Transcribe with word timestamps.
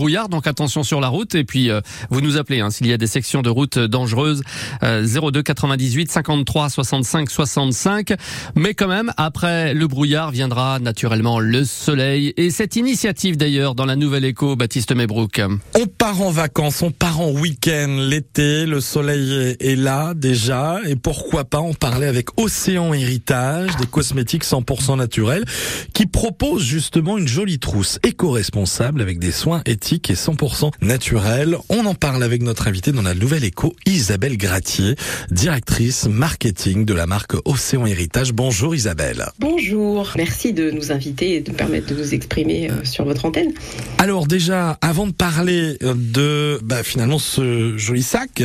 brouillard, 0.00 0.30
donc 0.30 0.46
attention 0.46 0.82
sur 0.82 0.98
la 0.98 1.08
route. 1.08 1.34
Et 1.34 1.44
puis, 1.44 1.68
euh, 1.68 1.82
vous 2.08 2.22
nous 2.22 2.38
appelez 2.38 2.60
hein, 2.60 2.70
s'il 2.70 2.86
y 2.86 2.92
a 2.94 2.96
des 2.96 3.06
sections 3.06 3.42
de 3.42 3.50
route 3.50 3.78
dangereuses. 3.78 4.42
02 4.82 5.42
98 5.42 6.10
53 6.10 6.70
65 6.70 7.30
65. 7.30 8.14
Mais 8.54 8.72
quand 8.72 8.88
même, 8.88 9.12
après 9.18 9.74
le 9.74 9.86
brouillard 9.86 10.30
viendra 10.30 10.78
naturellement 10.78 11.38
le 11.38 11.66
soleil. 11.66 12.32
Et 12.38 12.50
cette 12.50 12.76
initiative 12.76 13.36
d'ailleurs 13.36 13.74
dans 13.74 13.84
la 13.84 13.94
nouvelle 13.94 14.24
écho, 14.24 14.56
Baptiste 14.56 14.94
Mebrook. 14.94 15.42
On 15.74 15.86
part 15.86 16.22
en 16.22 16.30
vacances, 16.30 16.80
on 16.80 16.92
part 16.92 17.20
en 17.20 17.30
week-end 17.30 17.98
l'été, 18.08 18.64
le 18.64 18.80
soleil 18.80 19.56
est 19.60 19.76
là 19.76 20.14
déjà. 20.14 20.78
Et 20.86 20.96
pourquoi 20.96 21.44
pas 21.44 21.58
en 21.58 21.74
parler 21.74 22.06
avec 22.06 22.28
Océan 22.38 22.94
Héritage, 22.94 23.76
des 23.76 23.86
cosmétiques 23.86 24.44
100% 24.44 24.96
naturels, 24.96 25.44
qui 25.92 26.06
propose 26.06 26.62
justement 26.62 27.18
une 27.18 27.28
jolie 27.28 27.58
trousse 27.58 27.98
éco-responsable 28.02 29.02
avec 29.02 29.18
des 29.18 29.32
soins 29.32 29.60
éthiques 29.66 29.89
et 29.92 30.14
100% 30.14 30.70
naturels. 30.82 31.56
On 31.68 31.84
en 31.84 31.94
parle 31.94 32.22
avec 32.22 32.42
notre 32.42 32.68
invitée 32.68 32.92
dans 32.92 33.02
la 33.02 33.14
nouvelle 33.14 33.42
écho, 33.42 33.74
Isabelle 33.86 34.36
Gratier, 34.36 34.94
directrice 35.32 36.06
marketing 36.06 36.84
de 36.84 36.94
la 36.94 37.06
marque 37.06 37.34
Océan 37.44 37.86
Héritage. 37.86 38.32
Bonjour 38.32 38.74
Isabelle. 38.74 39.26
Bonjour, 39.40 40.12
merci 40.16 40.52
de 40.52 40.70
nous 40.70 40.92
inviter 40.92 41.34
et 41.34 41.40
de 41.40 41.50
nous 41.50 41.56
permettre 41.56 41.88
de 41.92 42.00
nous 42.00 42.14
exprimer 42.14 42.70
euh, 42.70 42.84
sur 42.84 43.04
votre 43.04 43.24
antenne. 43.24 43.52
Alors 43.98 44.28
déjà, 44.28 44.78
avant 44.80 45.08
de 45.08 45.12
parler 45.12 45.76
euh, 45.82 45.94
de 45.96 46.60
bah, 46.62 46.84
finalement 46.84 47.18
ce 47.18 47.76
joli 47.76 48.04
sac 48.04 48.42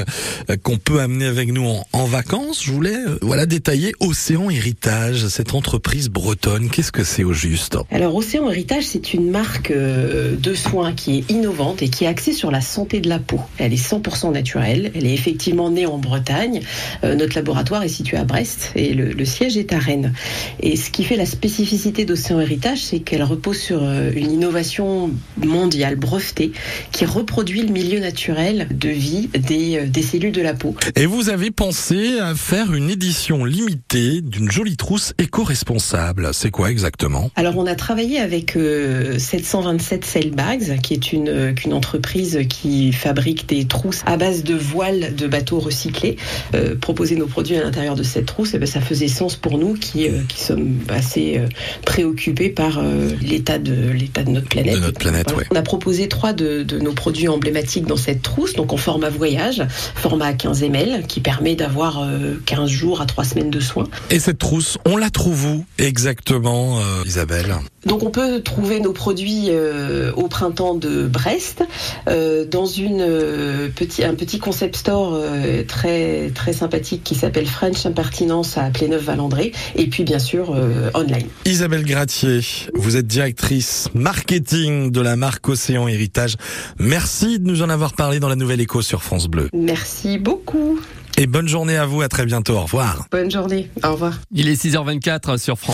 euh, 0.49 0.57
qu'on 0.63 0.77
peut 0.77 0.99
amener 0.99 1.25
avec 1.25 1.53
nous 1.53 1.65
en, 1.67 1.85
en 1.93 2.05
vacances, 2.05 2.63
je 2.63 2.71
voulais 2.71 2.97
voilà 3.21 3.45
détailler 3.45 3.93
Océan 3.99 4.49
Héritage, 4.49 5.27
cette 5.27 5.53
entreprise 5.53 6.09
bretonne. 6.09 6.69
Qu'est-ce 6.69 6.91
que 6.91 7.03
c'est 7.03 7.23
au 7.23 7.33
juste? 7.33 7.77
Alors 7.91 8.15
Océan 8.15 8.49
Héritage, 8.49 8.85
c'est 8.85 9.13
une 9.13 9.29
marque 9.29 9.71
de 9.71 10.53
soins 10.55 10.93
qui 10.93 11.19
est 11.19 11.34
innovante 11.35 11.81
et 11.81 11.89
qui 11.89 12.05
est 12.05 12.07
axée 12.07 12.33
sur 12.33 12.51
la 12.51 12.61
santé 12.61 12.99
de 12.99 13.09
la 13.09 13.19
peau. 13.19 13.39
Elle 13.57 13.73
est 13.73 13.91
100% 13.91 14.31
naturelle, 14.31 14.91
elle 14.95 15.05
est 15.05 15.13
effectivement 15.13 15.69
née 15.69 15.85
en 15.85 15.97
Bretagne. 15.97 16.61
notre 17.03 17.35
laboratoire 17.35 17.83
est 17.83 17.89
situé 17.89 18.17
à 18.17 18.23
Brest 18.23 18.71
et 18.75 18.93
le, 18.93 19.11
le 19.11 19.25
siège 19.25 19.57
est 19.57 19.73
à 19.73 19.77
Rennes. 19.77 20.13
Et 20.59 20.75
ce 20.75 20.89
qui 20.89 21.03
fait 21.03 21.15
la 21.15 21.25
spécificité 21.25 22.05
d'Océan 22.05 22.39
Héritage, 22.39 22.83
c'est 22.83 22.99
qu'elle 22.99 23.23
repose 23.23 23.57
sur 23.57 23.83
une 23.83 24.31
innovation 24.31 25.11
mondiale 25.43 25.95
brevetée 25.95 26.51
qui 26.91 27.05
reproduit 27.05 27.61
le 27.61 27.71
milieu 27.71 27.99
naturel 27.99 28.67
de 28.71 28.89
vie 28.89 29.29
des, 29.33 29.87
des 29.87 30.01
cellules 30.01 30.31
de 30.31 30.41
la 30.41 30.53
peau. 30.53 30.75
Et 30.95 31.05
vous 31.05 31.29
avez 31.29 31.51
pensé 31.51 32.19
à 32.19 32.35
faire 32.35 32.73
une 32.73 32.89
édition 32.89 33.45
limitée 33.45 34.21
d'une 34.21 34.51
jolie 34.51 34.77
trousse 34.77 35.13
éco-responsable. 35.17 36.29
C'est 36.33 36.51
quoi 36.51 36.71
exactement? 36.71 37.31
Alors 37.35 37.57
on 37.57 37.65
a 37.65 37.75
travaillé 37.75 38.19
avec 38.19 38.55
euh, 38.55 39.17
727 39.17 40.05
Sailbags, 40.05 40.79
qui 40.81 40.93
est 40.93 41.11
une, 41.11 41.14
une 41.15 41.73
entreprise 41.73 42.39
qui 42.49 42.91
fabrique 42.91 43.47
des 43.47 43.65
trousses 43.65 44.01
à 44.05 44.17
base 44.17 44.43
de 44.43 44.55
voiles 44.55 45.15
de 45.15 45.27
bateaux 45.27 45.59
recyclés. 45.59 46.17
Euh, 46.53 46.75
proposer 46.75 47.15
nos 47.15 47.27
produits 47.27 47.55
à 47.55 47.63
l'intérieur 47.63 47.95
de 47.95 48.03
cette 48.03 48.25
trousse, 48.25 48.53
et 48.53 48.57
eh 48.57 48.59
ben, 48.59 48.67
ça 48.67 48.81
faisait 48.81 49.07
sens 49.07 49.35
pour 49.35 49.57
nous 49.57 49.73
qui, 49.73 50.07
euh, 50.07 50.21
qui 50.27 50.41
sommes 50.41 50.77
assez 50.89 51.37
euh, 51.37 51.47
préoccupés 51.85 52.49
par 52.49 52.79
euh, 52.79 53.09
l'état 53.21 53.57
de 53.59 53.89
l'état 53.91 54.23
de 54.23 54.31
notre 54.31 54.47
planète. 54.47 54.75
De 54.75 54.79
notre 54.79 54.99
planète, 54.99 55.25
Voilà. 55.27 55.39
ouais. 55.39 55.47
On 55.51 55.55
a 55.55 55.61
proposé 55.61 56.07
trois 56.07 56.33
de, 56.33 56.63
de 56.63 56.79
nos 56.79 56.93
produits 56.93 57.27
emblématiques 57.27 57.85
dans 57.85 57.97
cette 57.97 58.21
trousse, 58.21 58.53
donc 58.53 58.73
en 58.73 58.77
format 58.77 59.09
voyage, 59.09 59.63
format 59.95 60.33
15 60.33 60.63
ml, 60.63 61.05
qui 61.07 61.21
permet 61.21 61.55
d'avoir 61.55 62.01
euh, 62.01 62.35
15 62.45 62.69
jours 62.69 63.01
à 63.01 63.05
3 63.05 63.23
semaines 63.23 63.49
de 63.49 63.59
soins. 63.59 63.87
Et 64.09 64.19
cette 64.19 64.37
trousse, 64.37 64.77
on 64.85 64.97
la 64.97 65.09
trouve 65.09 65.45
où 65.45 65.65
exactement, 65.77 66.79
euh, 66.79 67.03
Isabelle? 67.05 67.55
Donc 67.85 68.03
on 68.03 68.09
peut 68.09 68.41
trouver 68.41 68.79
nos 68.79 68.93
produits 68.93 69.45
euh, 69.49 70.11
au 70.13 70.27
printemps 70.27 70.73
de 70.73 71.05
Brest, 71.07 71.63
euh, 72.07 72.43
dans 72.45 72.65
une 72.65 73.01
euh, 73.01 73.69
petit, 73.69 74.03
un 74.03 74.15
petit 74.15 74.39
concept 74.39 74.75
store 74.75 75.13
euh, 75.13 75.63
très 75.63 76.31
très 76.33 76.53
sympathique 76.53 77.03
qui 77.03 77.13
s'appelle 77.13 77.45
French 77.45 77.85
Impertinence 77.85 78.57
à 78.57 78.69
Pléneuf-Valandré, 78.71 79.51
et 79.75 79.87
puis 79.87 80.03
bien 80.03 80.19
sûr 80.19 80.53
euh, 80.55 80.89
online. 80.95 81.27
Isabelle 81.45 81.85
Gratier, 81.85 82.39
vous 82.73 82.97
êtes 82.97 83.07
directrice 83.07 83.89
marketing 83.93 84.91
de 84.91 85.01
la 85.01 85.15
marque 85.15 85.47
Océan 85.47 85.87
Héritage. 85.87 86.35
Merci 86.79 87.39
de 87.39 87.47
nous 87.47 87.61
en 87.61 87.69
avoir 87.69 87.93
parlé 87.93 88.19
dans 88.19 88.29
la 88.29 88.35
Nouvelle 88.35 88.61
Écho 88.61 88.81
sur 88.81 89.03
France 89.03 89.27
Bleu. 89.27 89.49
Merci 89.53 90.17
beaucoup. 90.17 90.79
Et 91.17 91.27
bonne 91.27 91.47
journée 91.47 91.77
à 91.77 91.85
vous, 91.85 92.01
à 92.01 92.09
très 92.09 92.25
bientôt, 92.25 92.55
au 92.55 92.63
revoir. 92.63 93.07
Bonne 93.09 93.31
journée. 93.31 93.69
Au 93.85 93.93
revoir. 93.93 94.19
Il 94.33 94.49
est 94.49 94.61
6h24 94.61 95.37
sur 95.37 95.57
France. 95.57 95.63